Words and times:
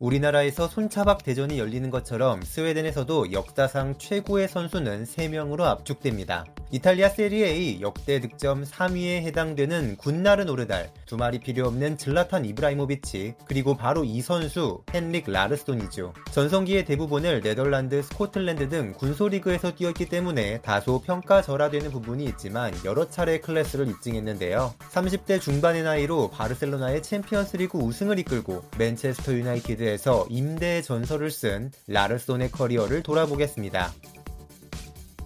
우리나라에서 0.00 0.66
손차박 0.66 1.22
대전이 1.24 1.58
열리는 1.58 1.90
것처럼 1.90 2.40
스웨덴에서도 2.40 3.32
역사상 3.32 3.98
최고의 3.98 4.48
선수는 4.48 5.04
3명으로 5.04 5.60
압축됩니다. 5.64 6.46
이탈리아 6.72 7.08
세리에 7.08 7.80
역대 7.82 8.20
득점 8.20 8.64
3위에 8.64 9.22
해당되는 9.22 9.96
군나르 9.96 10.44
노르달, 10.44 10.90
두말이 11.04 11.38
필요 11.38 11.66
없는 11.66 11.98
즐라탄 11.98 12.46
이브라히모비치, 12.46 13.34
그리고 13.44 13.76
바로 13.76 14.04
이 14.04 14.22
선수 14.22 14.82
헨릭 14.94 15.30
라르손이죠. 15.30 16.14
전성기의 16.30 16.86
대부분을 16.86 17.42
네덜란드, 17.42 18.00
스코틀랜드 18.02 18.68
등 18.70 18.94
군소리그에서 18.96 19.74
뛰었기 19.74 20.08
때문에 20.08 20.62
다소 20.62 21.02
평가절하되는 21.02 21.90
부분이 21.90 22.24
있지만 22.24 22.72
여러 22.84 23.10
차례 23.10 23.40
클래스를 23.40 23.88
입증했는데요. 23.88 24.72
30대 24.92 25.40
중반의 25.40 25.82
나이로 25.82 26.30
바르셀로나의 26.30 27.02
챔피언스리그 27.02 27.76
우승을 27.76 28.18
이끌고 28.20 28.62
맨체스터 28.78 29.34
유나이티드 29.34 29.89
에서 29.90 30.26
임대 30.30 30.82
전설을 30.82 31.30
쓴 31.30 31.72
라르손의 31.88 32.52
커리어를 32.52 33.02
돌아보겠습니다. 33.02 33.92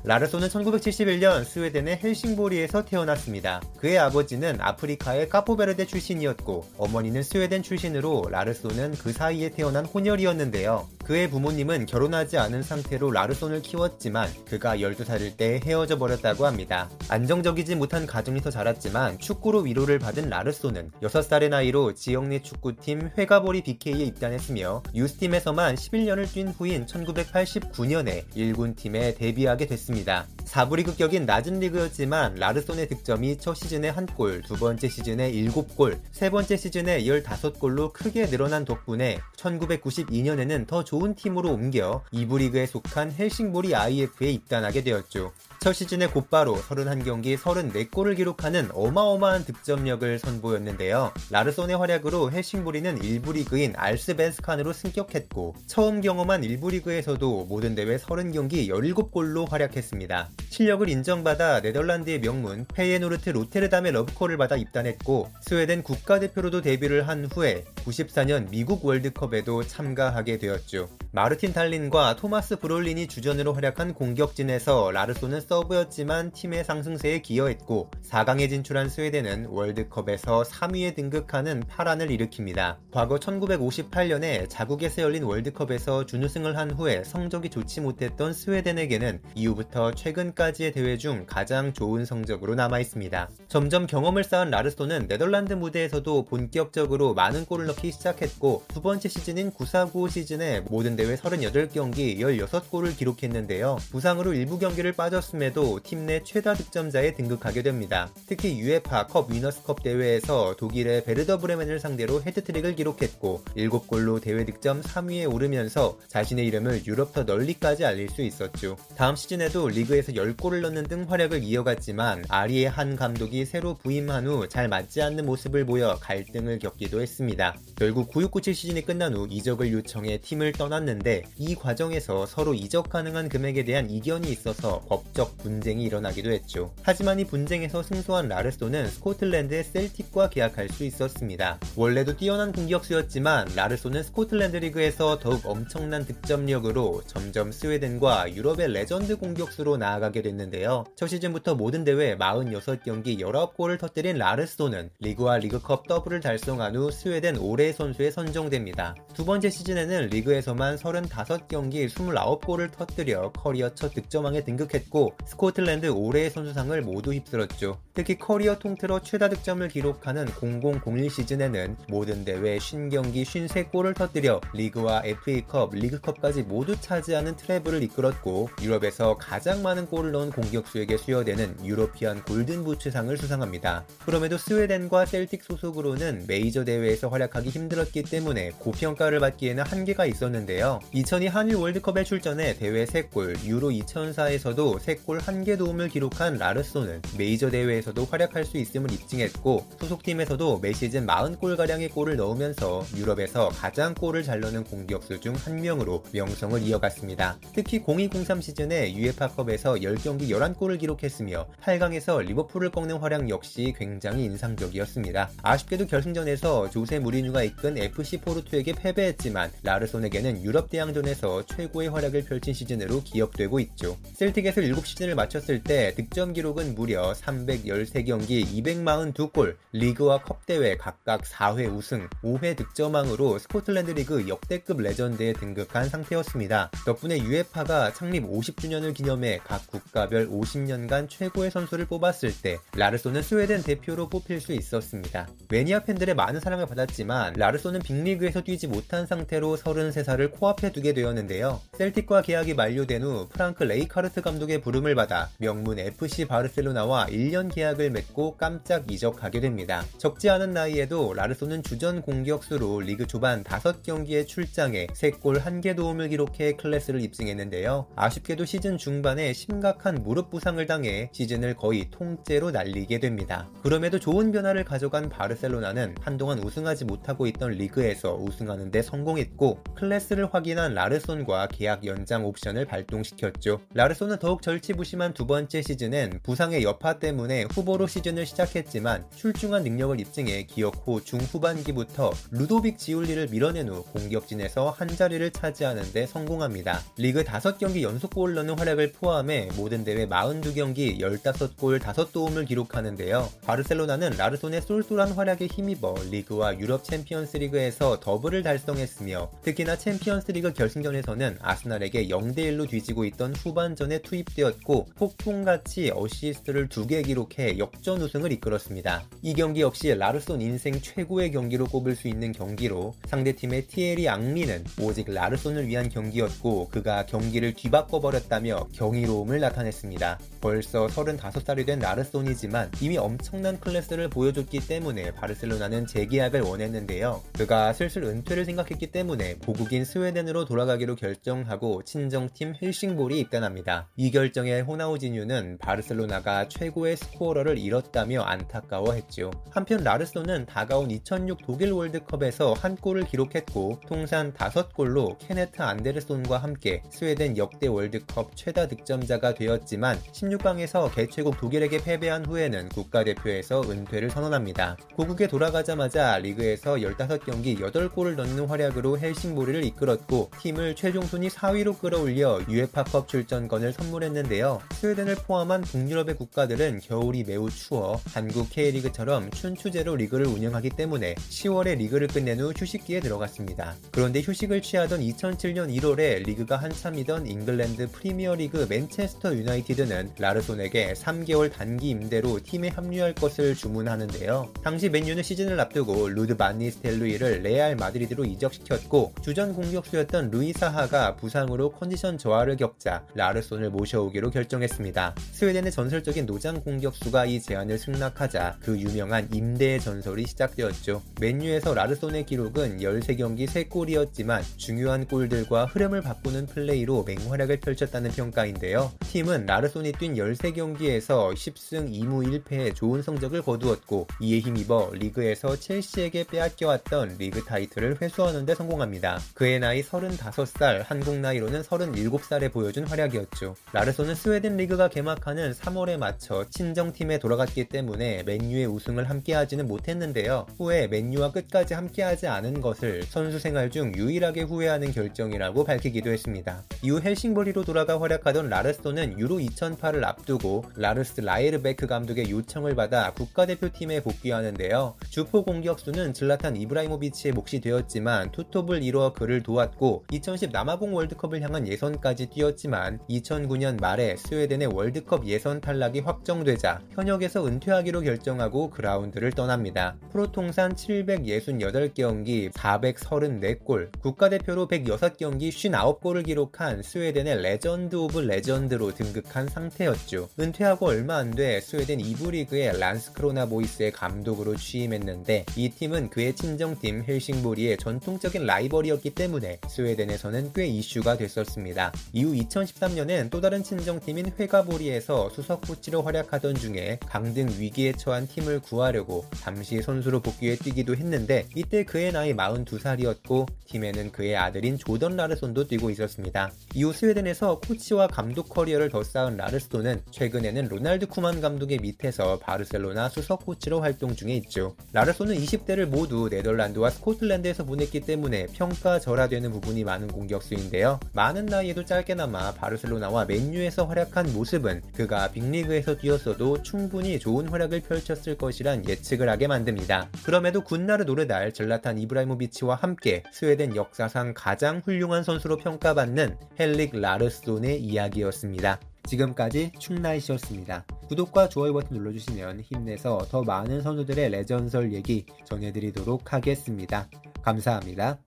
라르손은 0.07 0.49
1971년 0.49 1.45
스웨덴의 1.45 2.01
헬싱보리에서 2.03 2.85
태어났습니다. 2.85 3.63
그의 3.79 3.99
아버지는 3.99 4.59
아프리카의 4.61 5.31
카보베르데 5.31 5.87
출신이었고 5.87 6.67
어머니는 6.77 7.23
스웨덴 7.23 7.63
출신으로 7.63 8.27
라르손은 8.31 8.97
그 8.99 9.13
사이에 9.13 9.49
태어난 9.49 9.87
혼혈이었는데요. 9.87 10.89
그의 11.05 11.29
부모님은 11.29 11.87
결혼하지 11.87 12.39
않은 12.39 12.63
상태로 12.63 13.11
라르손을 13.11 13.63
키웠지만 13.63 14.29
그가 14.47 14.79
12살일 14.79 15.37
때 15.37 15.61
헤어져 15.63 15.99
버렸다고 15.99 16.47
합니다. 16.47 16.89
안정적이지 17.09 17.77
못한 17.77 18.07
가정에서 18.07 18.51
자랐지만 18.51 19.19
축구로 19.19 19.61
위로를 19.61 19.99
받은 19.99 20.31
라르손은 20.31 20.93
6살의 21.03 21.51
나이로 21.51 21.95
지역 21.95 22.27
내 22.27 22.41
축구팀 22.41 23.11
회가보리 23.19 23.63
BK에 23.63 24.05
입단했으며 24.05 24.83
유스팀에서만 24.95 25.75
11년을 25.75 26.27
뛴 26.33 26.49
후인 26.49 26.87
1989년에 26.87 28.25
1군팀에 28.35 29.17
데뷔하게 29.19 29.67
됐습니다. 29.67 30.27
있습니다. 30.45 30.51
4부 30.51 30.77
리그격인 30.77 31.27
낮은 31.27 31.61
리그였지만 31.61 32.37
라르손의 32.37 32.89
득점이 32.89 33.39
첫 33.39 33.55
시즌에 33.55 33.93
1골, 33.93 34.45
두 34.45 34.55
번째 34.57 34.89
시즌에 34.89 35.33
7골, 35.33 35.99
세 36.13 36.31
번째 36.31 36.57
시즌에 36.57 37.03
15골로 37.03 37.93
크게 37.93 38.27
늘어난 38.27 38.65
덕분에 38.65 39.19
1992년에는 39.37 40.67
더 40.67 40.85
좋은 40.85 41.15
팀으로 41.15 41.51
옮겨 41.51 42.03
2부 42.13 42.39
리그에 42.39 42.67
속한 42.67 43.13
헬싱보리 43.13 43.75
IF에 43.75 44.31
입단하게 44.31 44.83
되었죠. 44.85 45.33
첫 45.65 45.73
시즌에 45.73 46.09
곧바로 46.09 46.57
31경기 46.57 47.39
34골을 47.39 48.17
기록하는 48.17 48.69
어마어마한 48.75 49.47
득점력을 49.47 50.19
선보였는데요. 50.19 51.11
라르손의 51.31 51.79
활약으로 51.79 52.31
헬싱보리는 52.31 53.01
1부 53.01 53.33
리그인 53.33 53.73
알스벤스칸으로 53.75 54.75
승격했고 54.75 55.55
처음 55.67 56.03
경험한 56.03 56.43
1부 56.43 56.71
리그에서도 56.73 57.47
모든 57.47 57.75
대회 57.75 57.97
30경기 57.97 58.69
17골로 58.69 59.49
활약했습니다. 59.49 60.29
실력을 60.51 60.87
인정받아 60.87 61.61
네덜란드의 61.61 62.21
명문 62.21 62.67
페이에노르트 62.67 63.31
로테르담의 63.31 63.93
러브콜을 63.93 64.37
받아 64.37 64.57
입단했고 64.57 65.31
스웨덴 65.41 65.83
국가대표로도 65.83 66.61
데뷔를 66.61 67.09
한 67.09 67.25
후에 67.25 67.65
94년 67.85 68.49
미국 68.51 68.85
월드컵에도 68.85 69.63
참가하게 69.63 70.39
되었죠. 70.39 70.89
마르틴 71.13 71.53
달린과 71.53 72.17
토마스 72.17 72.57
브롤린이 72.57 73.07
주전으로 73.07 73.53
활약한 73.53 73.95
공격진에서 73.95 74.91
라르손은 74.91 75.41
서브였지만 75.43 76.33
팀의 76.33 76.65
상승세에 76.65 77.21
기여했고 77.21 77.91
4강에 78.03 78.49
진출한 78.49 78.89
스웨덴은 78.89 79.47
월드컵에서 79.47 80.43
3위에 80.43 80.97
등극하는 80.97 81.63
파란을 81.69 82.09
일으킵니다. 82.09 82.79
과거 82.91 83.17
1958년에 83.17 84.49
자국에서 84.49 85.03
열린 85.03 85.23
월드컵에서 85.23 86.07
준우승을 86.07 86.57
한 86.57 86.73
후에 86.73 87.05
성적이 87.05 87.51
좋지 87.51 87.83
못했던 87.83 88.33
스웨덴에게는 88.33 89.21
이후부터 89.35 89.93
최근까지의 89.93 90.73
대회 90.73 90.97
중 90.97 91.27
가장 91.27 91.73
좋은 91.73 92.05
성적으로 92.05 92.55
남아 92.55 92.81
있습니다. 92.81 93.31
점점 93.47 93.87
경험을 93.87 94.25
쌓은 94.25 94.51
라르손은 94.51 95.07
네덜란드 95.07 95.53
무대에서도 95.53 96.25
본격적으로 96.25 97.15
많은 97.15 97.45
골을 97.45 97.67
넣기 97.75 97.93
시작했고 97.93 98.65
두 98.69 98.81
번째 98.81 99.09
시즌인 99.09 99.51
9495 99.51 100.09
시즌에 100.09 100.61
모든 100.69 100.97
대회 100.97 101.17
38경기 101.17 102.19
16골을 102.19 102.97
기록했는데요. 102.97 103.77
부상으로 103.91 104.35
일부 104.35 104.59
경기를 104.59 104.93
빠졌음에도 104.93 105.81
팀 105.83 106.05
내 106.05 106.23
최다 106.23 106.53
득점자에 106.53 107.15
등극하게 107.15 107.63
됩니다. 107.63 108.13
특히 108.27 108.61
UEFA 108.61 109.07
컵 109.09 109.31
위너스컵 109.31 109.83
대회에서 109.83 110.55
독일의 110.59 111.05
베르더 111.05 111.39
브레멘을 111.39 111.81
상대로 111.81 112.21
해트트릭을 112.23 112.77
기록했고 112.77 113.43
7골로 113.57 114.21
대회 114.21 114.45
득점 114.45 114.83
3위에 114.83 115.33
오르면서 115.33 115.97
자신의 116.09 116.47
이름을 116.49 116.85
유럽 116.87 117.15
더 117.15 117.23
널리까지 117.23 117.87
알릴 117.87 118.11
수 118.11 118.21
있었죠. 118.21 118.77
다음 118.99 119.17
시즌에도 119.17 119.67
리그에서 119.69 120.13
10골을 120.13 120.61
넣는 120.61 120.85
등 120.85 121.07
활약을 121.09 121.43
이어갔지만 121.43 122.27
아리에 122.29 122.69
한 122.69 122.97
감독이 122.97 123.47
새로 123.47 123.75
부임한 123.77 124.27
후 124.27 124.47
잘 124.49 124.69
맞지 124.69 125.01
않는 125.01 125.25
모습을 125.25 125.65
보여 125.65 125.97
갈등을 126.03 126.59
겪기도 126.59 127.01
했습니다. 127.01 127.57
결국 127.77 128.09
9697 128.09 128.55
시즌이 128.55 128.83
끝난 128.83 129.15
후 129.15 129.27
이적을 129.29 129.73
요청해 129.73 130.19
팀을 130.19 130.53
떠났는데 130.53 131.25
이 131.39 131.57
과정에서 131.57 132.25
서로 132.25 132.55
이적 132.55 132.89
가능한 132.89 133.29
금액에 133.29 133.65
대한 133.65 133.91
이견이 133.91 134.31
있어서 134.31 134.81
법적 134.89 135.39
분쟁이 135.39 135.83
일어나기도 135.85 136.31
했죠. 136.31 136.73
하지만 136.83 137.19
이 137.19 137.25
분쟁에서 137.25 137.83
승소한 137.83 138.29
라르손은 138.29 138.89
스코틀랜드의 138.89 139.65
셀틱과 139.65 140.31
계약할 140.31 140.69
수 140.69 140.85
있었습니다. 140.85 141.59
원래도 141.75 142.17
뛰어난 142.17 142.53
공격수였지만 142.53 143.49
라르손은 143.57 144.05
스코틀랜드 144.05 144.59
리그에서 144.59 145.19
더욱 145.19 145.45
엄청난 145.45 146.05
득점력으로 146.05 147.03
점점 147.09 147.51
스웨덴과 147.51 148.35
유럽의 148.35 148.73
레전드 148.73 149.17
공격수로 149.17 149.79
나아가게 149.79 150.23
됐는데요. 150.23 150.85
첫 150.95 151.09
시즌부터 151.09 151.57
모든 151.57 151.83
대회 151.83 152.17
46경기 152.17 153.19
19골을 153.19 153.81
터뜨린 153.81 154.17
라르손은 154.19 154.91
리그와 155.01 155.39
리그컵 155.39 155.89
더블을 155.89 156.21
달성한 156.21 156.77
후 156.77 156.93
스웨덴 156.93 157.37
올해 157.37 157.54
올해의 157.55 157.73
선수에 157.73 158.11
선정됩니다. 158.11 158.97
두 159.15 159.25
번째 159.25 159.49
시즌에는 159.49 160.09
리그에서만 160.09 160.77
35경기 160.77 161.87
29골을 161.87 162.73
터뜨려 162.73 163.31
커리어 163.31 163.75
첫 163.75 163.95
득점왕에 163.95 164.43
등극했고 164.43 165.15
스코틀랜드 165.25 165.87
올해의 165.87 166.31
선수상을 166.31 166.83
모두 166.83 167.13
휩쓸었죠. 167.13 167.79
특히 167.95 168.19
커리어 168.19 168.59
통틀어 168.59 169.03
최다 169.03 169.29
득점을 169.29 169.67
기록하는 169.69 170.27
0001 170.27 171.09
시즌에는 171.09 171.77
모든 171.89 172.25
대회 172.25 172.59
50경기 172.59 173.23
53골을 173.23 173.95
터뜨려 173.95 174.41
리그와 174.53 175.03
FA컵, 175.05 175.75
리그컵까지 175.75 176.43
모두 176.43 176.75
차지하는 176.81 177.37
트래블을 177.37 177.85
이끌었고 177.85 178.51
유럽에서 178.63 179.17
가장 179.17 179.63
많은 179.63 179.87
골을 179.87 180.11
넣은 180.11 180.31
공격수에게 180.33 180.97
수여되는 180.97 181.65
유로피안 181.65 182.25
골든부츠상을 182.25 183.17
수상합니다. 183.17 183.85
그럼에도 184.05 184.39
스웨덴과 184.39 185.07
셀틱 185.07 185.45
소속으로는 185.45 186.25
메이저 186.27 186.65
대회에서 186.65 187.09
활약하기 187.09 187.51
힘들었기 187.51 188.03
때문에 188.03 188.51
고평가를 188.59 189.21
받기에는 189.21 189.63
한계가 189.63 190.07
있었는데요. 190.07 190.81
2002 190.93 191.29
한일 191.29 191.57
월드컵에 191.57 192.03
출전해 192.05 192.57
대회 192.57 192.85
3골, 192.85 193.45
유로 193.45 193.69
2004에서도 193.69 194.79
3골 194.81 195.21
1개 195.21 195.57
도움을 195.57 195.89
기록한 195.89 196.37
라르손은 196.39 197.03
메이저 197.17 197.51
대회에서도 197.51 198.05
활약할 198.05 198.45
수 198.45 198.57
있음을 198.57 198.91
입증했고 198.91 199.67
소속팀에서도 199.79 200.59
매 200.59 200.73
시즌 200.73 201.07
40골가량의 201.07 201.93
골을 201.93 202.17
넣으면서 202.17 202.85
유럽에서 202.97 203.51
가장 203.51 203.95
골을 203.95 204.23
잘 204.23 204.41
넣는 204.41 204.65
공격수 204.65 205.21
중 205.21 205.35
한 205.45 205.61
명으로 205.61 206.03
명성을 206.13 206.63
이어갔습니다. 206.63 207.39
특히 207.55 207.83
0203 207.87 208.41
시즌에 208.41 208.95
UEFA컵에서 208.95 209.75
10경기 209.75 210.31
11골을 210.31 210.79
기록했으며 210.79 211.47
8강에서 211.63 212.25
리버풀을 212.25 212.71
꺾는 212.71 212.97
활약 212.97 213.29
역시 213.29 213.75
굉장히 213.77 214.25
인상적이었습니다. 214.25 215.31
아쉽게도 215.43 215.87
결승전에서 215.87 216.71
조세 216.71 216.99
무리뉴가 216.99 217.34
이끈 217.43 217.77
FC 217.77 218.19
포르투에게 218.19 218.75
패배했지만 218.75 219.51
라르손에게는 219.63 220.43
유럽 220.45 220.71
대항전에서 220.71 221.47
최고의 221.47 221.89
활약을 221.89 222.25
펼친 222.25 222.55
시즌으로 222.55 223.03
기억되고 223.03 223.59
있죠. 223.61 223.97
셀틱에서 224.15 224.61
7시즌을 224.61 225.15
마쳤을 225.15 225.63
때 225.63 225.95
득점 225.97 226.33
기록은 226.33 226.75
무려 226.75 227.13
313경기 227.13 228.47
242골, 228.47 229.57
리그와 229.73 230.23
컵 230.23 230.47
대회 230.47 230.77
각각 230.77 231.23
4회 231.23 231.75
우승, 231.75 232.09
5회 232.23 232.57
득점왕으로 232.57 233.39
스코틀랜드 233.39 233.93
리그 233.93 234.29
역대급 234.29 234.81
레전드에 234.81 235.33
등극한 235.33 235.89
상태였습니다. 235.89 236.71
덕분에 236.85 237.19
UEFA가 237.19 237.93
창립 237.95 238.25
50주년을 238.25 238.95
기념해 238.95 239.41
각 239.45 239.67
국가별 239.67 240.29
50년간 240.29 241.09
최고의 241.09 241.51
선수를 241.51 241.87
뽑았을 241.87 242.33
때 242.43 242.59
라르손은 242.77 243.23
스웨덴 243.23 243.63
대표로 243.63 244.09
뽑힐 244.09 244.41
수 244.41 244.53
있었습니다. 244.53 245.29
매니아 245.49 245.81
팬들의 245.81 246.15
많은 246.15 246.41
사랑을 246.41 246.67
받았지만 246.67 247.14
있었지만 247.15 247.35
라르손은 247.35 247.81
빅리그에서 247.81 248.43
뛰지 248.43 248.67
못한 248.67 249.07
상태로 249.07 249.57
33살을 249.57 250.33
코앞에 250.33 250.73
두게 250.73 250.93
되었는데요. 250.93 251.61
셀틱과 251.75 252.23
계약이 252.23 252.55
만료된 252.55 253.03
후 253.03 253.29
프랑크 253.29 253.63
레이카르트 253.63 254.21
감독의 254.21 254.61
부름을 254.61 254.97
받아 254.97 255.31
명문 255.39 255.79
FC 255.79 256.27
바르셀로나와 256.27 257.07
1년 257.07 257.55
계약을 257.55 257.91
맺고 257.91 258.37
깜짝 258.37 258.91
이적하게 258.91 259.41
됩니다. 259.41 259.85
적지 259.99 260.29
않은 260.29 260.51
나이에도 260.51 261.15
라르손은 261.15 261.63
주전 261.63 262.03
공격수로 262.03 262.81
리그 262.81 263.07
초반 263.07 263.45
5경기에 263.45 264.27
출장해 264.27 264.89
3골 264.89 265.41
1개 265.41 265.77
도움을 265.77 266.09
기록해 266.09 266.57
클래스를 266.57 267.01
입증했는데요. 267.01 267.87
아쉽게도 267.95 268.45
시즌 268.45 268.77
중반에 268.77 269.33
심각한 269.33 270.03
무릎 270.03 270.31
부상을 270.31 270.65
당해 270.67 271.11
시즌을 271.13 271.55
거의 271.55 271.89
통째로 271.91 272.51
날리게 272.51 272.99
됩니다. 272.99 273.49
그럼에도 273.63 274.01
좋은 274.01 274.33
변화를 274.33 274.65
가져간 274.65 275.09
바르셀로나는 275.09 275.95
한동안 276.01 276.41
우승하지 276.41 276.85
못하고 276.85 277.27
있던 277.27 277.53
리그에서 277.53 278.15
우승하는 278.15 278.71
데 278.71 278.83
성공했고 278.83 279.63
클래스를 279.75 280.33
확인한 280.33 280.75
라르손과 280.75 281.49
계약 281.49 281.85
연장 281.87 282.25
옵션을 282.27 282.65
발동시켰죠. 282.67 283.61
라르손은 283.75 284.19
더욱 284.19 284.43
절치부심한 284.43 285.15
두 285.15 285.27
번째 285.27 285.63
시즌엔 285.63 286.21
부상의 286.23 286.63
여파 286.63 286.99
때문에 286.99 287.45
후보로 287.51 287.87
시즌을 287.87 288.27
시작했지만 288.27 289.05
출중한 289.17 289.63
능력을 289.63 289.99
입증해 290.01 290.45
기어코 290.45 291.03
중후반기부터 291.03 292.13
루도빅 292.31 292.79
지울리를 292.79 293.29
밀어낸 293.29 293.69
후 293.69 293.85
공격진에서 293.85 294.71
한 294.71 294.89
자리를 294.89 295.31
차지하는 295.31 295.93
데 295.93 296.07
성공합니다. 296.07 296.81
리그 296.97 297.25
5경기 297.25 297.83
연속 297.83 298.15
골 298.15 298.35
넣는 298.35 298.59
활약을 298.59 298.93
포함해 298.93 299.49
모든 299.57 299.85
대회 299.85 300.07
42경기 300.07 301.01
15골 301.01 301.81
5도움을 301.81 302.47
기록하는데요. 302.47 303.29
바르셀로나는 303.45 304.11
라르손의 304.17 304.63
쏠쏠한 304.63 305.13
활약에 305.13 305.47
힘입어 305.47 305.95
리그와 306.11 306.59
유럽 306.59 306.85
챔피언스 306.95 307.39
리그에서 307.39 307.99
더블을 307.99 308.45
달성했으며 308.45 309.29
특히나 309.43 309.77
챔피언스 309.77 310.31
리그 310.31 310.53
결승전에서는 310.53 311.39
아스날에게 311.41 312.07
0대1로 312.07 312.69
뒤지고 312.69 313.05
있던 313.07 313.35
후반전에 313.35 313.99
투입되었고 313.99 314.91
폭풍같이 314.95 315.91
어시스트를 315.93 316.69
2개 316.69 317.05
기록해 317.05 317.59
역전 317.59 318.01
우승을 318.01 318.31
이끌었습니다. 318.31 319.03
이 319.23 319.35
경기 319.35 319.63
역시 319.63 319.93
라르손 319.93 320.41
인생 320.41 320.81
최고의 320.81 321.33
경기로 321.33 321.65
꼽을 321.65 321.97
수 321.97 322.07
있는 322.07 322.31
경기로 322.31 322.95
상대팀의 323.07 323.67
티에리 323.67 324.09
앙리는 324.09 324.63
오직 324.81 325.13
라르손을 325.13 325.67
위한 325.67 325.89
경기였고 325.89 326.69
그가 326.69 327.07
경기를 327.07 327.55
뒤바꿔버렸다며 327.55 328.69
경이로움을 328.73 329.41
나타냈습니다. 329.41 330.21
벌써 330.41 330.87
35살이 330.87 331.67
된 331.67 331.81
라르손이지만 331.81 332.71
이미 332.81 332.99
엄청난 332.99 333.59
클래스를 333.59 334.11
보여줬기 334.11 334.61
때문에 334.61 335.11
바르셀로나는 335.11 335.89
재계약을 335.89 336.43
원했는 336.43 336.84
데요. 336.87 337.23
그가 337.33 337.73
슬슬 337.73 338.05
은퇴를 338.05 338.45
생각했기 338.45 338.89
때문에 338.89 339.39
모국인 339.39 339.85
스웨덴으로 339.85 340.45
돌아가기로 340.45 340.97
결정하고 340.97 341.83
친정팀 341.85 342.55
헬싱보리에 342.61 343.19
입단합니다. 343.21 343.89
이 343.97 344.11
결정에 344.11 344.61
호나우지뉴는 344.61 345.59
바르셀로나가 345.59 346.49
최고의 346.49 346.97
스코어러를 346.97 347.59
잃었다며 347.59 348.23
안타까워했죠. 348.23 349.31
한편 349.51 349.83
라르손은 349.83 350.47
다가온 350.47 350.91
2006 350.91 351.39
독일 351.47 351.73
월드컵에서 351.73 352.55
한 352.55 352.77
골을 352.77 353.05
기록했고 353.05 353.81
통산 353.87 354.33
5골로 354.33 355.19
케네트 355.19 355.63
안데르손과 355.63 356.39
함께 356.39 356.83
스웨덴 356.91 357.37
역대 357.37 357.67
월드컵 357.67 358.37
최다 358.37 358.69
득점자가 358.69 359.35
되었지만 359.35 359.99
16강에서 360.13 360.95
개최국 360.95 361.39
독일에게 361.39 361.83
패배한 361.83 362.27
후에는 362.27 362.69
국가대표에서 362.71 363.63
은퇴를 363.63 364.11
선언합니다. 364.11 364.77
고국에 364.97 365.27
돌아가자마자 365.27 366.19
리그에서 366.19 366.74
15경기 366.77 367.59
8골을 367.61 368.15
넣는 368.17 368.47
활약으로 368.47 368.99
헬싱보리를 368.99 369.65
이끌었고 369.65 370.31
팀을 370.41 370.75
최종 370.75 371.05
순위 371.05 371.29
4위로 371.29 371.79
끌어올려 371.79 372.41
UEFA컵 372.49 373.09
출전권을 373.09 373.73
선물했는데요. 373.73 374.61
스웨덴을 374.73 375.17
포함한 375.17 375.63
북유럽의 375.63 376.17
국가들은 376.17 376.81
겨울이 376.81 377.25
매우 377.25 377.49
추워 377.51 378.01
한국 378.13 378.51
K리그처럼 378.51 379.31
춘추제로 379.31 379.97
리그를 379.97 380.27
운영하기 380.27 380.71
때문에 380.71 381.15
10월에 381.15 381.79
리그를 381.79 382.09
끝낸 382.09 382.41
후 382.41 382.53
휴식기에 382.57 383.01
들어갔습니다. 383.01 383.75
그런데 383.91 384.21
휴식을 384.21 384.63
취하던 384.63 385.01
2007년 385.01 385.75
1월에 385.75 386.25
리그가 386.25 386.57
한창이던 386.57 387.27
잉글랜드 387.27 387.91
프리미어리그 387.91 388.67
맨체스터 388.69 389.35
유나이티드는 389.35 390.13
라르손에게 390.19 390.95
3개월 390.95 391.53
단기 391.53 391.91
임대로 391.91 392.41
팀에 392.43 392.69
합류할 392.69 393.15
것을 393.15 393.55
주문하는데요. 393.55 394.53
당시 394.63 394.89
맨유는 394.89 395.23
시즌을 395.23 395.59
앞두고 395.61 396.09
루드 396.09 396.37
반 396.37 396.64
니스텔루이를 396.71 397.43
레알 397.43 397.77
마드리드로 397.77 398.25
이적시켰고 398.25 399.15
주전 399.23 399.55
공격수였던 399.55 400.31
루이 400.31 400.60
사하가 400.60 401.17
부상으로 401.17 401.73
컨디션 401.73 402.19
저하를 402.19 402.57
겪자 402.57 403.05
라르손을 403.15 403.71
모셔오기로 403.71 404.31
결정했습니다. 404.31 405.15
스웨덴의 405.33 405.73
전설적인 405.73 406.27
노장 406.27 406.61
공격수가 406.61 407.27
이 407.27 407.41
제안을 407.41 407.79
승낙하자 407.79 408.59
그 408.61 408.79
유명한 408.79 409.29
임대의 409.33 409.81
전설이 409.81 410.27
시작되었죠. 410.27 411.03
맨유에서 411.21 411.75
라르손의 411.75 412.27
기록은 412.27 412.79
13경기 412.79 413.47
3골이었지만 413.47 414.43
중요한 414.57 415.07
골들과 415.07 415.67
흐름을 415.67 416.03
바꾸는 416.03 416.47
플레이로 416.47 417.05
맹활약을 417.05 417.61
펼쳤다는 417.61 418.11
평가인데요. 418.11 418.93
팀은 419.01 419.47
라르손이 419.47 419.93
뛴 419.93 420.15
13경기에서 420.15 421.35
10승 421.35 421.93
2무 421.93 422.43
1패의 422.45 422.75
좋은 422.75 423.03
성적을 423.03 423.43
거두었고 423.43 424.07
이에 424.21 424.41
힘입어 424.41 424.91
리그에서 424.95 425.57
첼시에게 425.57 426.25
빼앗겨왔던 426.25 427.17
리그 427.19 427.45
타이틀을 427.45 427.99
회수하는 428.01 428.47
데 428.47 428.55
성공합니다. 428.55 429.21
그의 429.35 429.59
나이 429.61 429.83
35살, 429.83 430.85
한국 430.87 431.17
나이로는 431.17 431.63
37살에 431.63 432.53
보여준 432.53 432.87
활약이었죠. 432.87 433.57
라르손은 433.73 434.15
스웨덴 434.15 434.57
리그가 434.57 434.89
개막하는 434.89 435.53
3월에 435.53 435.97
맞춰 435.97 436.45
친정팀에 436.51 437.19
돌아갔기 437.19 437.65
때문에 437.65 438.23
맨유의 438.25 438.67
우승을 438.67 439.09
함께하지는 439.09 439.67
못했는데요. 439.67 440.47
후에 440.59 440.87
맨유와 440.89 441.33
끝까지 441.33 441.75
함께하지 441.75 442.27
않은 442.27 442.61
것을 442.61 443.03
선수 443.05 443.39
생활 443.39 443.71
중 443.71 443.95
유일하게 443.95 444.43
후회하는 444.43 444.93
결정이라고 444.93 445.65
밝히기도 445.65 446.11
했습니다. 446.11 446.63
이후 446.83 447.01
헬싱보리로 447.01 447.65
돌아가 447.65 448.01
활약하던 448.01 448.49
라르손은 448.49 449.19
유로 449.19 449.37
2008을 449.39 450.05
앞두고 450.05 450.65
라르스 450.77 451.21
라예르베크 451.21 451.87
감독의 451.87 452.31
요청을 452.31 452.75
받아 452.75 453.13
국가대표팀에 453.13 454.03
복귀하는데요. 454.03 454.95
주포 455.11 455.45
공격수는 455.45 456.13
즐라탄 456.13 456.57
이브라히모비치의 456.57 457.35
몫이 457.35 457.61
되었지만 457.61 458.33
투톱을 458.33 458.83
이루어 458.83 459.13
그를 459.13 459.43
도왔고 459.43 460.05
2010 460.11 460.51
남아공 460.53 460.95
월드컵을 460.95 461.43
향한 461.43 461.67
예선까지 461.67 462.27
뛰었지만 462.27 462.99
2009년 463.09 463.81
말에 463.81 464.17
스웨덴의 464.17 464.69
월드컵 464.75 465.27
예선 465.27 465.61
탈락이 465.61 466.01
확정되자 466.01 466.81
현역에서 466.91 467.47
은퇴하기로 467.47 468.01
결정하고 468.03 468.71
그라운드를 468.71 469.33
떠납니다. 469.33 469.97
프로 470.11 470.31
통산 470.31 470.75
768경기 470.75 472.51
434골, 472.53 474.01
국가대표로 474.01 474.69
106경기 474.69 475.51
59골을 475.51 476.25
기록한 476.25 476.83
스웨덴의 476.83 477.43
legend 477.43 477.97
of 477.97 478.21
legend로 478.21 478.95
등극한 478.95 479.49
상태였죠. 479.49 480.29
은퇴하고 480.39 480.87
얼마 480.87 481.17
안 481.17 481.35
돼 481.35 481.61
스웨덴 481.61 481.99
2부 481.99 482.31
리그의 482.31 482.79
란스크로나 482.79 483.47
보이스의 483.47 483.91
감독으로 483.93 484.57
취임했는데 484.57 485.45
이 485.57 485.69
팀은 485.69 486.11
그의 486.11 486.24
친정팀 486.33 487.05
헬싱보리의 487.07 487.77
전통적인 487.79 488.47
라이벌이었기 488.47 489.11
때문에 489.11 489.59
스웨덴에서는 489.69 490.53
꽤 490.55 490.67
이슈가 490.67 491.17
됐었습니다. 491.17 491.93
이후 492.13 492.33
2013년엔 492.33 493.31
또 493.31 493.41
다른 493.41 493.63
친정팀인 493.63 494.33
회가보리에서 494.39 495.31
수석 495.31 495.63
코치로 495.63 496.03
활약하던 496.03 496.55
중에 496.55 496.99
강등 497.07 497.49
위기에 497.59 497.93
처한 497.93 498.27
팀을 498.29 498.61
구하려고 498.61 499.25
잠시 499.41 499.83
선수로 499.83 500.21
복귀해 500.21 500.57
뛰기도 500.57 500.97
했는데 500.97 501.47
이때 501.55 501.85
그의 501.85 502.13
나이 502.13 502.33
42살이었고 502.35 503.47
팀에는 503.67 504.13
그의 504.13 504.37
아들인 504.37 504.79
조던 504.79 505.17
라르손도 505.17 505.67
뛰고 505.67 505.91
있었습니다. 505.91 506.53
이후 506.75 506.93
스웨덴에서 506.93 507.61
코치와 507.61 508.09
감독 508.09 508.49
커리어를 508.49 508.89
더 508.89 509.03
쌓은 509.03 509.37
라르손은 509.37 510.03
최근에는 510.11 510.69
로날드 510.69 511.07
쿠만 511.07 511.41
감독의 511.41 511.79
밑에서 511.79 512.39
바르셀로나 512.39 513.09
수석 513.09 513.45
코치로 513.45 513.81
활동 513.81 514.15
중에 514.15 514.35
있죠. 514.35 514.77
라르손은 514.93 515.37
20대를 515.37 515.87
모두 516.15 516.29
네덜란드와 516.31 516.91
스코틀랜드에서 516.91 517.65
보냈기 517.65 518.01
때문에 518.01 518.47
평가절하되는 518.47 519.51
부분이 519.51 519.83
많은 519.83 520.07
공격수인데요. 520.09 521.01
많은 521.13 521.47
나이에도 521.47 521.85
짧게나마 521.85 522.55
바르셀로나와 522.55 523.25
맨유에서 523.25 523.87
활약한 523.87 524.33
모습은 524.33 524.83
그가 524.95 525.29
빅리그에서 525.33 525.97
뛰었어도 525.97 526.63
충분히 526.63 527.19
좋은 527.19 527.49
활약을 527.49 527.81
펼쳤을 527.81 528.39
것이란 528.39 528.89
예측을 528.89 529.29
하게 529.29 529.49
만듭니다. 529.49 530.09
그럼에도 530.25 530.63
군나르 530.63 531.03
노르달 531.05 531.53
즐라탄 531.53 531.99
이브라히모비치와 531.99 532.77
함께 532.77 533.25
스웨덴 533.33 533.75
역사상 533.75 534.35
가장 534.37 534.81
훌륭한 534.85 535.25
선수로 535.25 535.57
평가받는 535.57 536.37
헨릭 536.61 537.01
라르손의 537.01 537.83
이야기였습니다. 537.83 538.79
지금까지 539.07 539.73
충나이시였습니다. 539.79 540.85
구독과 541.09 541.49
좋아요 541.49 541.73
버튼 541.73 541.97
눌러주시면 541.99 542.61
힘내서 542.61 543.27
더 543.31 543.43
많은 543.43 543.83
선수들의 543.83 544.31
레전설 544.31 544.93
얘기 544.93 545.27
전해드리도록 545.45 546.33
하겠습니다. 546.33 547.09
감사합니다. 547.43 548.19